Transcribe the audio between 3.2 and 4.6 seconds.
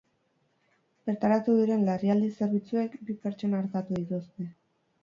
pertsona artatu dituzte.